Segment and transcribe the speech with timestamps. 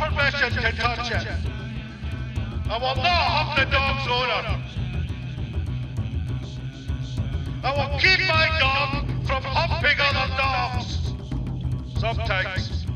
[0.00, 1.26] permission to touch it!
[2.68, 4.62] I will not hug the dog's owner!
[7.64, 11.00] I will keep my dog from humping other dogs.
[11.98, 12.86] Sometimes.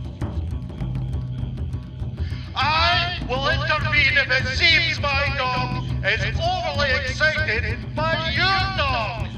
[2.54, 9.28] I will intervene if it seems my dog is overly excited by your dog.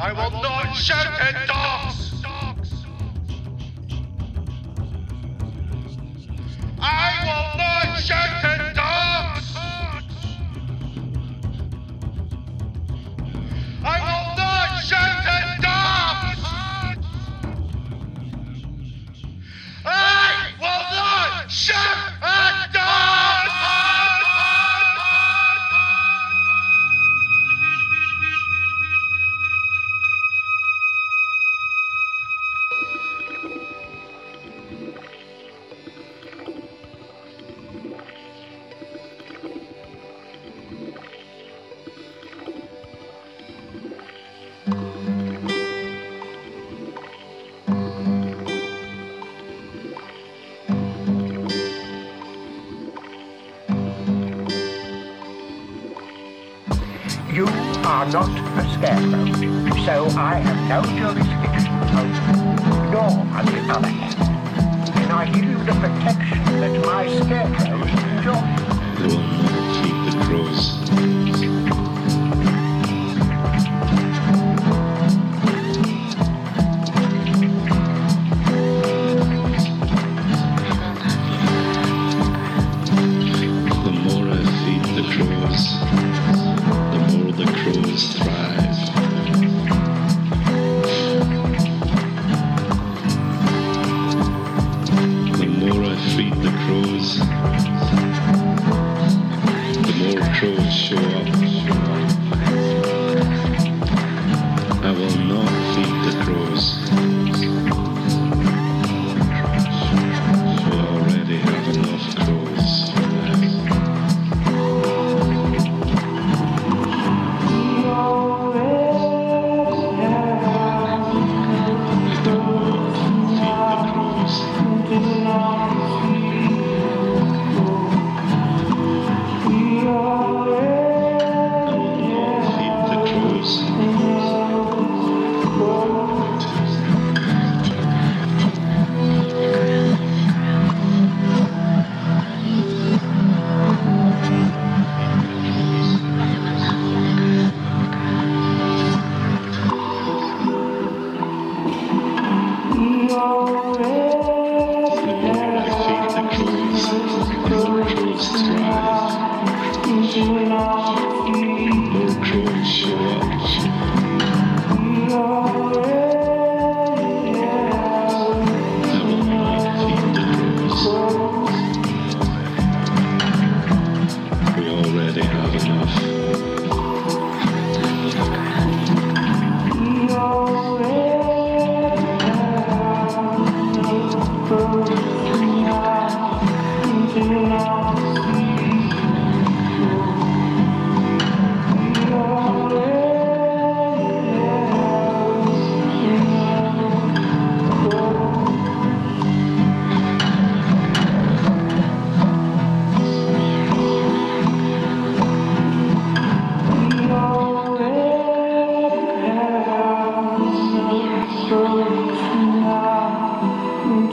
[0.00, 2.01] I will not shout at dogs.
[6.82, 8.51] I will not shut at
[57.92, 59.26] are not a scarecrow,
[59.84, 65.44] so I have no jurisdiction over you, nor, on the other hand, can I give
[65.44, 67.90] you the protection that my scarecrows
[69.52, 69.61] enjoy.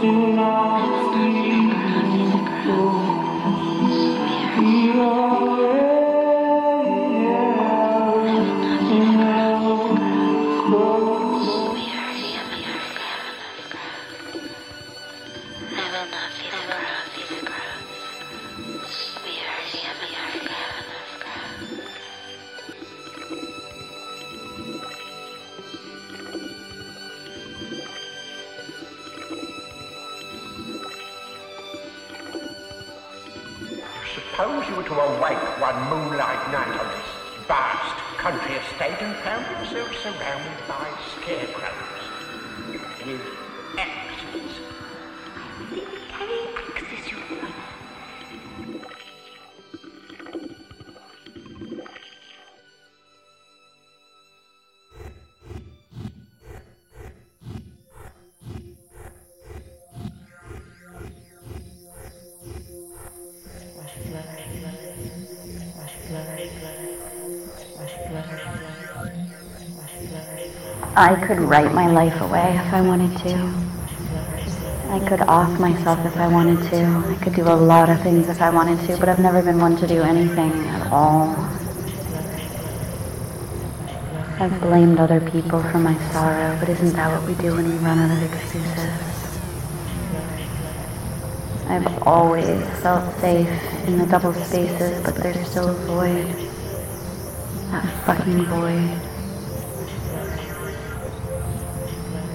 [0.10, 0.39] you.
[71.00, 73.34] I could write my life away if I wanted to.
[74.90, 76.86] I could off myself if I wanted to.
[77.08, 79.60] I could do a lot of things if I wanted to, but I've never been
[79.62, 81.38] one to do anything at all.
[84.42, 87.76] I've blamed other people for my sorrow, but isn't that what we do when we
[87.76, 88.92] run out of excuses?
[91.70, 93.48] I've always felt safe
[93.88, 96.28] in the double spaces, but there's still a void.
[97.72, 99.09] That fucking void.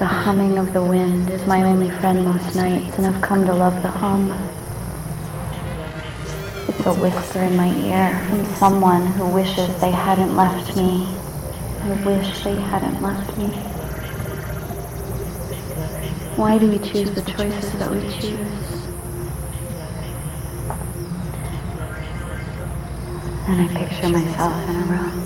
[0.05, 3.55] The humming of the wind is my only friend most nights, and I've come to
[3.55, 4.31] love the hum.
[6.69, 11.07] It's a whisper in my ear from someone who wishes they hadn't left me.
[11.85, 13.47] I wish they hadn't left me.
[16.37, 18.87] Why do we choose the choices that we choose?
[23.49, 25.24] And I picture myself in a room.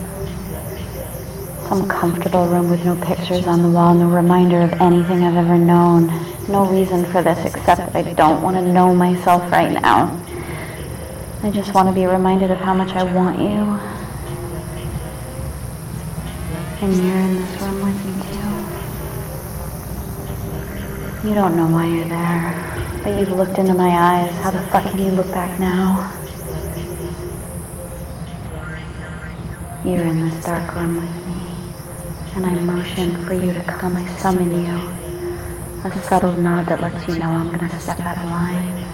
[1.68, 5.58] Some comfortable room with no pictures on the wall, no reminder of anything I've ever
[5.58, 6.06] known.
[6.48, 10.18] No reason for this except that I don't want to know myself right now.
[11.42, 13.78] I just want to be reminded of how much I want you.
[16.80, 18.12] And you're in this room with me
[21.22, 21.28] too.
[21.28, 24.34] You don't know why you're there, but you've looked into my eyes.
[24.36, 26.14] How the fuck can you look back now?
[29.84, 31.37] You're in this dark room with me
[32.34, 33.96] and I motion for you to come.
[33.96, 34.98] I summon you.
[35.84, 38.84] A subtle nod that lets you know I'm gonna step out of line.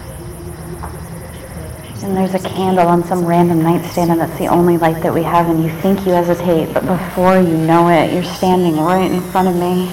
[2.03, 5.23] And there's a candle on some random nightstand and that's the only light that we
[5.23, 9.21] have and you think you hesitate, but before you know it, you're standing right in
[9.21, 9.87] front of me.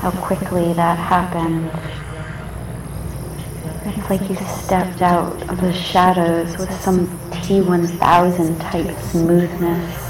[0.00, 1.70] How quickly that happened.
[3.86, 10.09] It's like you stepped out of the shadows with some T1000 type smoothness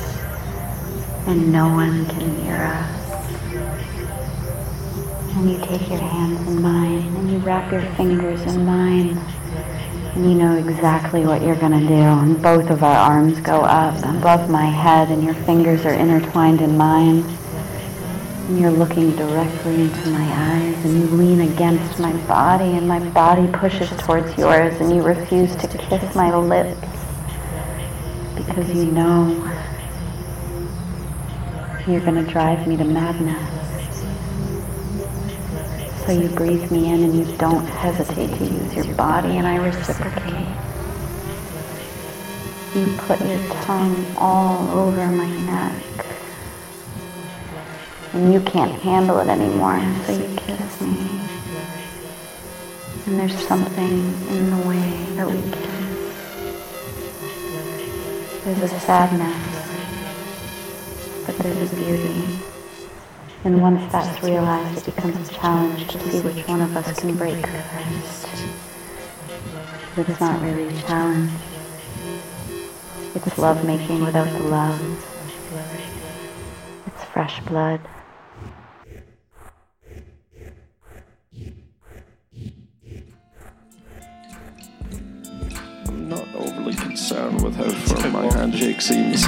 [1.31, 3.00] and no one can hear us.
[5.37, 9.17] And you take your hands in mine and you wrap your fingers in mine
[10.15, 11.94] and you know exactly what you're going to do.
[11.94, 16.62] And both of our arms go up above my head and your fingers are intertwined
[16.62, 17.23] in mine.
[18.49, 22.99] And you're looking directly into my eyes and you lean against my body and my
[23.11, 26.88] body pushes towards yours and you refuse to kiss my lips
[28.35, 29.50] because you know
[31.92, 33.61] you're going to drive me to madness.
[36.06, 39.56] So you breathe me in and you don't hesitate to use your body and I
[39.56, 40.47] reciprocate.
[42.75, 46.06] You put your tongue all over my neck.
[48.12, 51.20] And you can't handle it anymore, so you kiss me.
[53.06, 55.70] And there's something in the way that we kiss.
[58.44, 59.50] There's a sadness
[61.38, 62.38] there's a beauty.
[63.44, 67.16] And once that's realized, it becomes a challenge to see which one of us can
[67.16, 68.28] break first.
[69.96, 71.30] But it's not really a challenge.
[73.14, 74.80] It's love making without the love.
[76.87, 77.80] It's fresh blood.
[85.87, 89.26] I'm not overly concerned with how firm my handshake seems.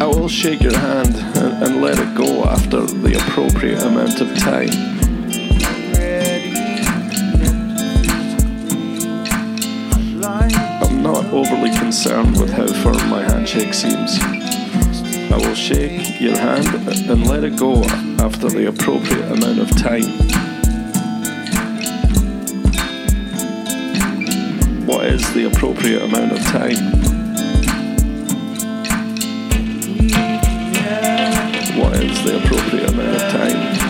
[0.00, 4.36] I will shake your hand and, and let it go after the appropriate amount of
[4.36, 4.70] time.
[10.82, 14.18] I'm not overly concerned with how firm my handshake seems.
[15.32, 16.66] I will shake your hand
[17.08, 17.84] and let it go
[18.18, 20.04] after the appropriate amount of time.
[24.86, 27.03] What is the appropriate amount of time?
[32.24, 33.83] The appropriate amount of time.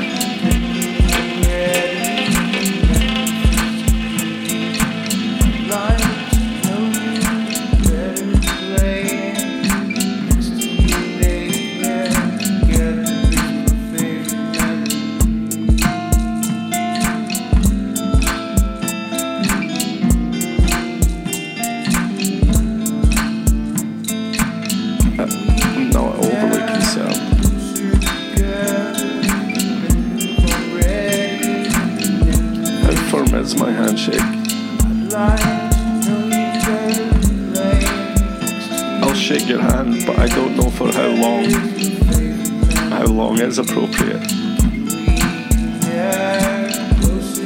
[39.30, 41.50] Your hand, but I don't know for how long.
[42.90, 44.20] How long is appropriate?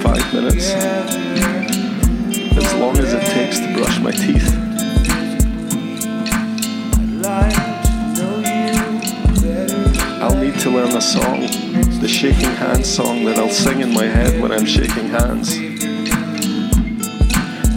[0.02, 0.70] Five minutes.
[2.56, 4.52] As long as it takes to brush my teeth.
[10.20, 11.42] I'll need to learn a song,
[12.00, 15.56] the shaking hands song that I'll sing in my head when I'm shaking hands.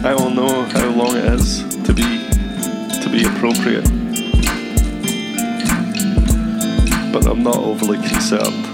[0.04, 2.31] I will know how long it is to be
[3.12, 3.84] be appropriate.
[7.12, 8.71] But I'm not overly concerned.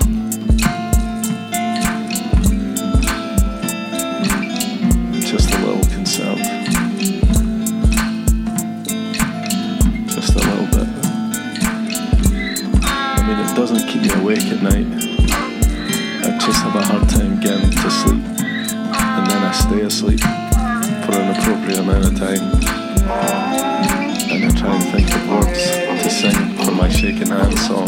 [27.38, 27.87] Shaking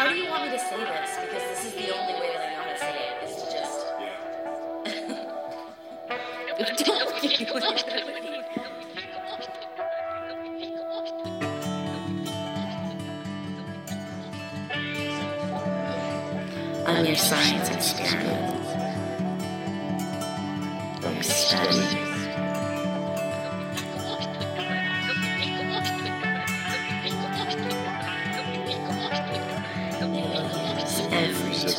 [0.00, 1.18] How do you want me to say this?
[1.20, 3.44] Because this is the only way that I know how to say it is to
[3.52, 3.80] just.
[16.88, 18.56] On your science experiment.
[21.22, 22.09] Study.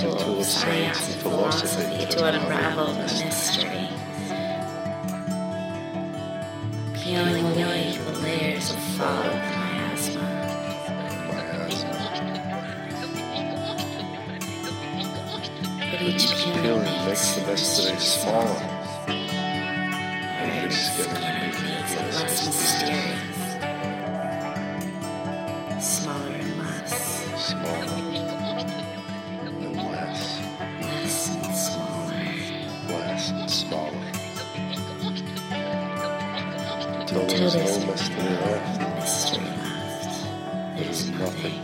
[0.04, 3.88] Every tool of science and philosophy to unravel the mystery.
[6.94, 10.28] Peeling away the layers of fog of miasma.
[15.92, 18.60] But each peeling makes the mystery smaller.
[20.48, 21.10] Makes it
[22.14, 23.40] less mysterious.
[25.86, 26.94] Smaller and less.
[27.48, 28.41] Smaller
[33.22, 33.92] smaller.
[37.06, 38.82] Till there's there's no mystery left.
[38.96, 40.78] mystery left.
[40.78, 41.58] There's nothing.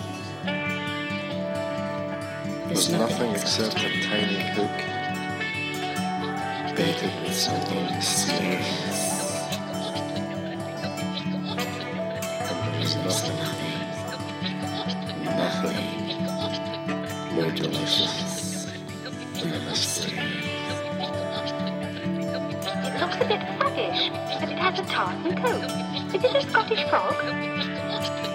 [2.67, 4.77] There's nothing except a tiny hook
[6.75, 8.96] baited with something mysterious.
[26.27, 27.15] Is a Scottish frog?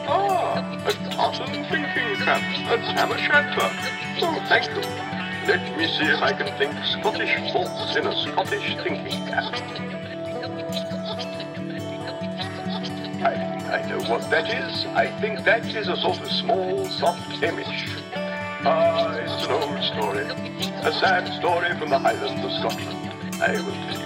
[0.09, 3.13] Ah, a tartan thinking cap, a tam.
[4.23, 4.81] Oh, thank you.
[5.47, 9.53] Let me see if I can think Scottish thoughts in a Scottish thinking cap.
[13.21, 13.35] I,
[13.77, 14.87] I know what that is.
[14.87, 17.91] I think that is a sort of small, soft image.
[18.65, 20.25] Ah, it's an old story.
[20.83, 23.43] A sad story from the Highlands of Scotland.
[23.43, 24.02] I will tell you.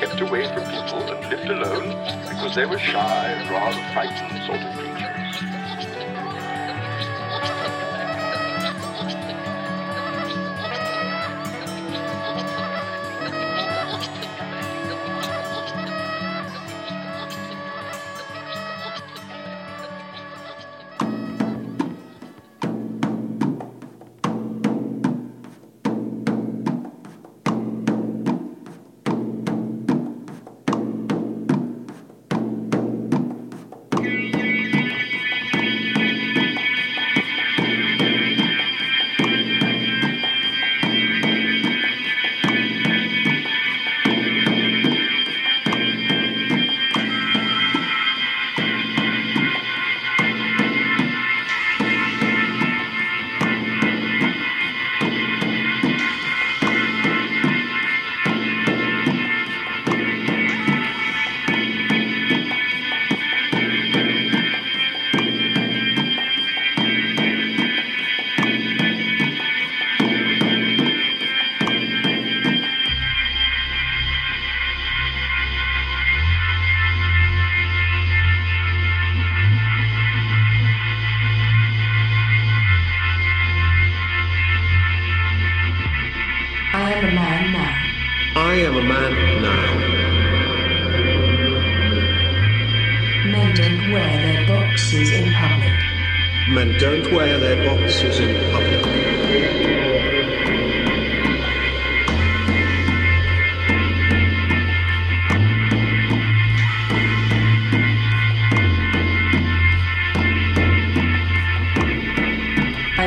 [0.00, 1.90] Kept away from people and lived alone
[2.26, 4.89] because they were shy and rather frightened sort of creatures.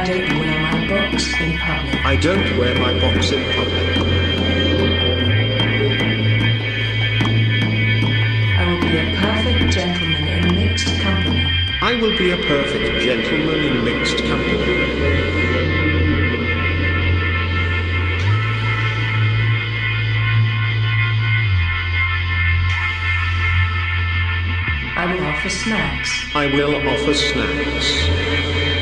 [0.04, 2.06] I don't wear my box in public.
[2.06, 3.98] I don't wear my box in public.
[8.60, 11.46] I will be a perfect gentleman in mixed company.
[11.82, 14.84] I will be a perfect gentleman in mixed company.
[24.98, 26.36] I will offer snacks.
[26.36, 28.73] I will offer snacks.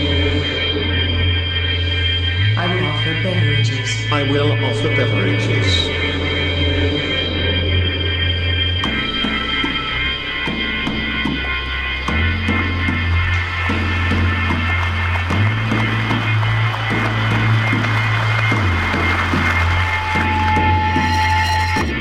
[3.24, 4.12] Beverages.
[4.12, 5.88] I will offer beverages.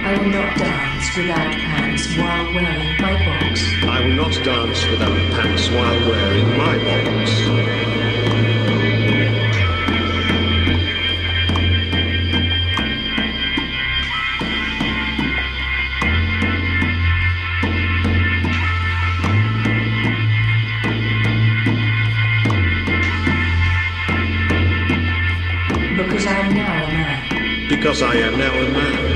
[0.03, 3.61] I will not dance without pants while wearing my box.
[3.85, 7.80] I will not dance without pants while wearing my box.
[27.81, 29.10] Because I am now a man.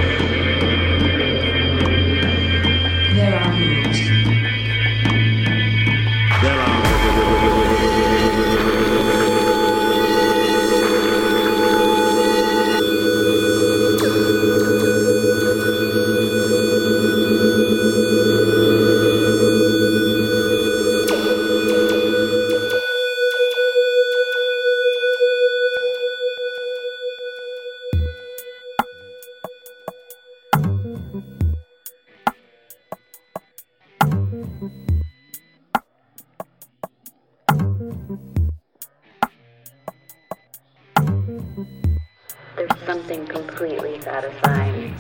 [42.57, 44.95] There's something completely satisfying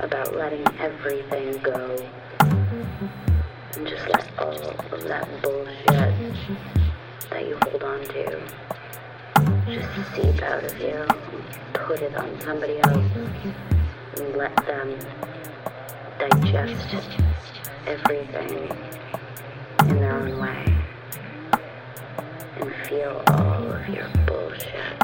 [0.00, 1.96] about letting everything go.
[3.74, 6.14] And just let all of that bullshit
[7.28, 8.40] that you hold on to
[9.66, 11.06] just seep out of you.
[11.74, 13.12] Put it on somebody else
[14.16, 14.96] and let them
[16.18, 16.94] digest
[17.86, 18.70] everything
[19.80, 20.76] in their own way.
[22.60, 25.02] And feel all of your bullshit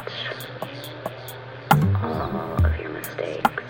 [2.03, 3.63] all of your mistakes.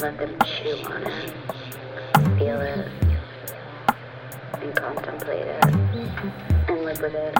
[0.00, 1.32] Let them chew on it,
[2.38, 2.88] feel it,
[4.60, 5.64] and contemplate it,
[6.68, 7.36] and live with it.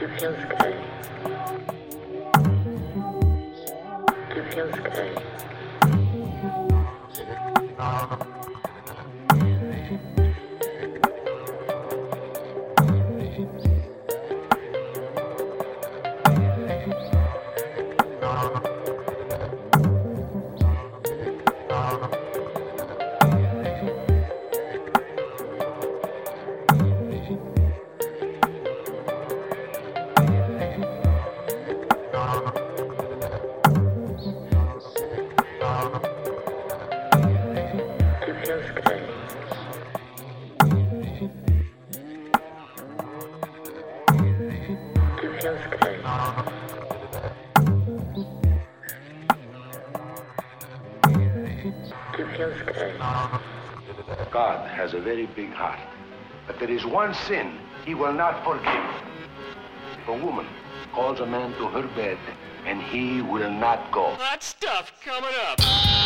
[0.00, 0.76] It feels good.
[4.36, 5.51] It feels good.
[7.82, 8.22] Thank
[10.18, 10.21] you.
[56.92, 58.84] One sin he will not forgive.
[60.02, 60.46] If a woman
[60.92, 62.18] calls a man to her bed
[62.66, 64.14] and he will not go.
[64.18, 66.01] That stuff coming up.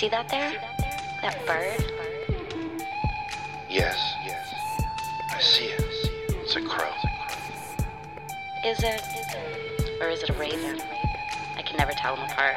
[0.00, 0.52] See that there?
[1.20, 1.84] That bird?
[3.68, 4.48] Yes, yes.
[5.30, 5.84] I see it.
[6.40, 6.88] It's a crow.
[8.64, 9.02] Is it?
[10.00, 10.80] Or is it a raven?
[11.54, 12.56] I can never tell them apart.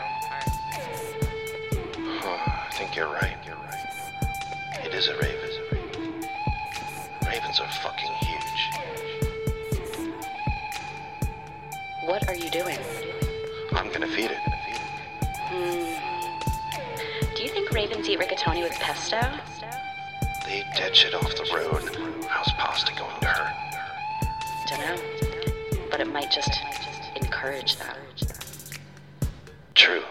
[2.24, 3.36] I think you're right.
[3.46, 4.86] You're right.
[4.86, 5.50] It is a raven.
[7.28, 8.70] Ravens are fucking huge.
[12.06, 12.80] What are you doing?
[13.74, 14.53] I'm gonna feed it.
[18.04, 19.18] You eat rigatoni with pesto?
[20.46, 21.90] They dead shit off the road.
[22.28, 23.56] How's pasta going to hurt?
[24.68, 25.02] Dunno.
[25.90, 26.52] But it might just
[27.16, 27.96] encourage them.
[29.74, 30.04] True,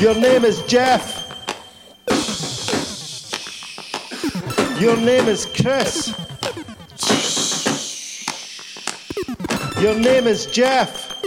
[0.00, 1.28] Your name is Jeff.
[4.80, 6.14] Your name is Chris.
[9.78, 11.20] Your name is Jeff.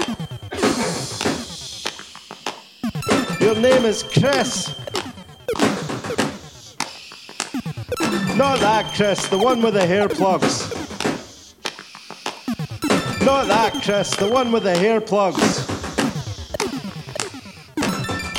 [3.40, 4.76] Your name is Chris.
[8.36, 10.74] Not that Chris, the one with the hair plugs.
[13.24, 15.63] Not that Chris, the one with the hair plugs.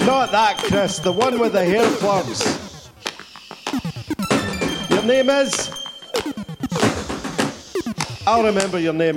[0.07, 2.91] Not that Chris, the one with the hair plugs.
[4.91, 5.71] Your name is.
[8.27, 9.17] I'll remember your name.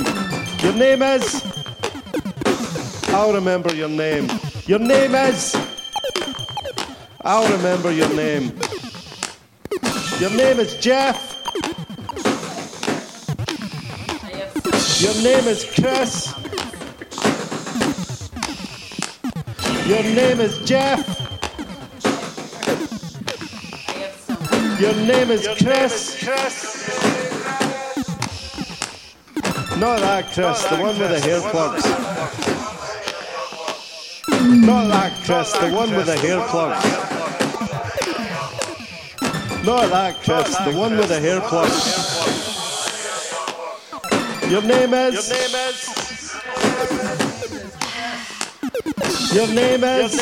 [0.63, 1.43] Your name is.
[3.09, 4.29] I'll remember your name.
[4.65, 5.55] Your name is.
[7.21, 8.57] I'll remember your name.
[10.19, 11.35] Your name is Jeff.
[15.01, 16.33] Your name is Chris.
[19.87, 20.99] Your name is Jeff.
[24.81, 26.25] Your name is Chris.
[29.79, 31.85] Not that Chris, the one with the hair plugs.
[34.65, 36.83] Not that Chris, the one with the hair plugs.
[39.65, 41.95] Not that Chris, the one with the hair plugs.
[44.51, 45.29] Your name is.
[45.29, 46.06] Your name is.
[49.37, 50.19] Your name is.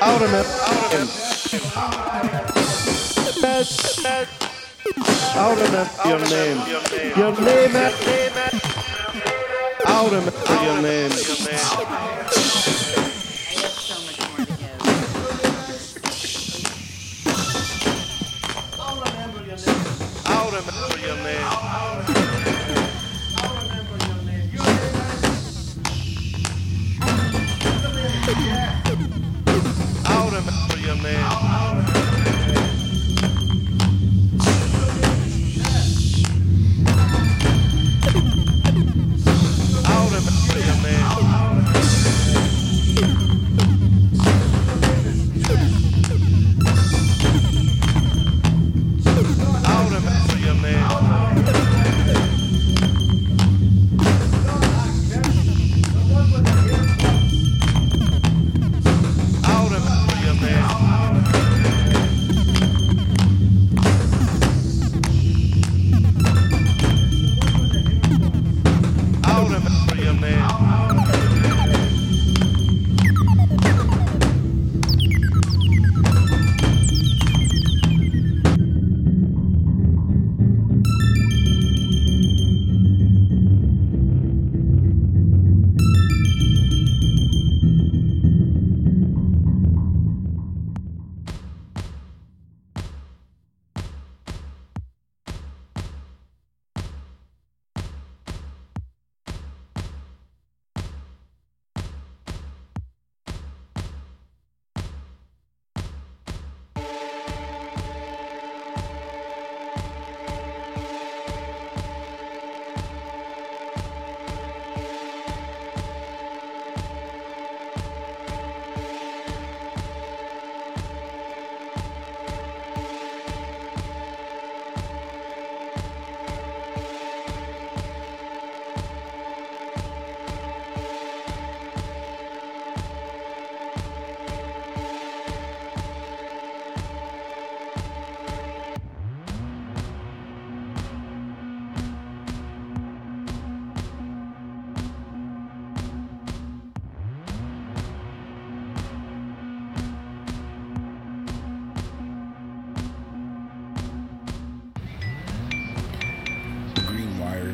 [0.00, 0.48] I'll remember.
[5.36, 6.58] I'll remember your name.
[7.16, 7.94] Your name is.
[9.86, 10.32] I'll remember
[10.64, 11.12] your name.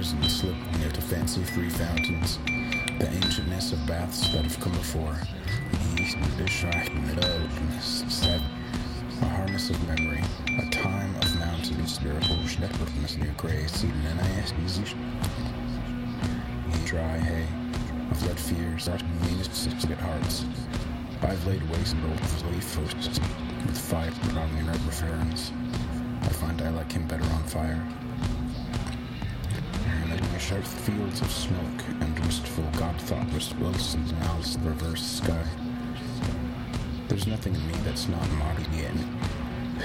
[0.09, 2.39] Stairs and slip near to fancy free fountains,
[2.99, 5.21] the ancientness of baths that have come before,
[5.73, 6.65] the east dish
[9.21, 10.23] a harness of memory,
[10.59, 11.99] a time of mountains,
[16.73, 17.47] and dry hay,
[18.11, 18.89] of let fears,
[19.27, 19.55] meanest
[19.99, 20.45] hearts.
[21.23, 23.21] I've laid waste old leaf first,
[23.67, 24.55] with fire on
[24.93, 25.53] the.
[26.23, 27.83] I find I like him better on fire.
[30.49, 35.45] Sharp fields of smoke and wistful God thoughtless Wilson's mouth's reverse sky.
[37.07, 38.95] There's nothing in me that's not Marty yet.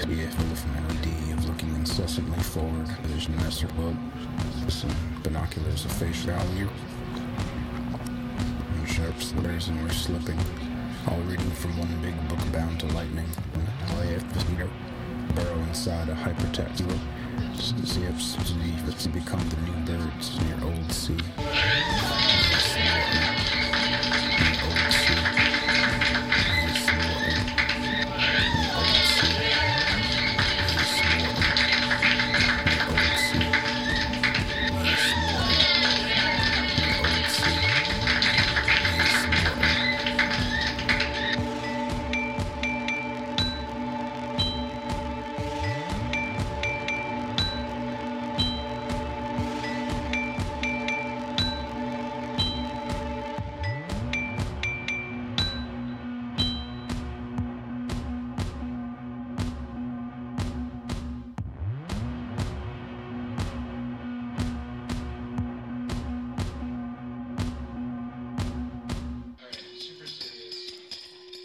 [0.08, 2.86] Be full of melody of looking incessantly forward.
[3.02, 3.94] There's an Esther boat,
[4.68, 6.70] some binoculars of facial value.
[8.74, 10.38] And sharp slurs and we're slipping,
[11.08, 13.28] all reading from one big book bound to lightning.
[13.52, 14.70] And to
[15.34, 16.80] burrow inside a hypertext
[17.36, 18.20] to see if
[19.02, 21.16] to become the new birds in your old sea.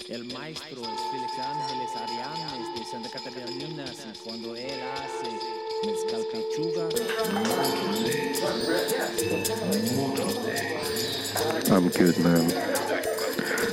[0.10, 5.30] El maestro es Félix Ángeles Arianes de Santa Catarina y cuando él hace
[5.86, 6.90] mezcal pechuga.
[11.70, 12.50] I'm good, man.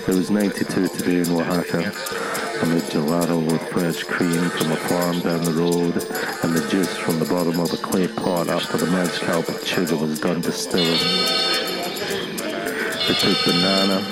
[0.07, 1.91] It was 92 today in Oaxaca.
[2.61, 5.95] I made gelato with fresh cream from a farm down the road
[6.43, 10.21] and the juice from the bottom of a clay pot after the mezcal pechuga was
[10.21, 11.01] done distilling.
[13.09, 14.03] They took banana,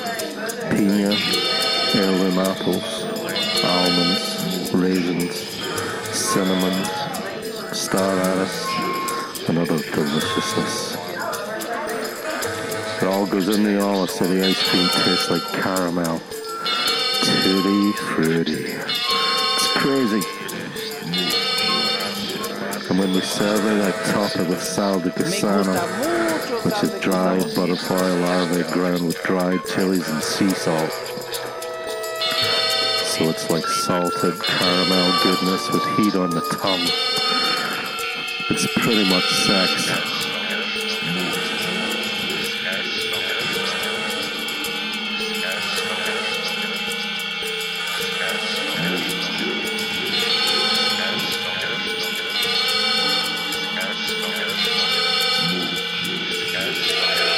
[0.70, 1.53] pina,
[1.94, 3.04] heirloom apples,
[3.62, 5.36] almonds, raisins,
[6.12, 6.84] cinnamon,
[7.72, 10.96] star anise, and other deliciousness.
[13.00, 16.20] It all goes in the olive so the ice cream tastes like caramel.
[17.22, 18.64] Tutti fruity.
[18.66, 20.22] It's crazy.
[22.90, 25.74] And when we serve it, I top it with sal de gusano,
[26.64, 31.13] which is dried butterfly larvae ground with dried chilies and sea salt.
[33.14, 36.80] So it's like salted caramel goodness with heat on the tongue.
[38.50, 39.88] It's pretty much sex.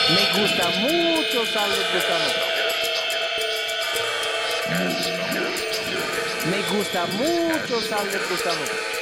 [0.08, 2.55] Me gusta mucho sal de gusano.
[6.70, 8.95] Gusta mucho sal de gusano.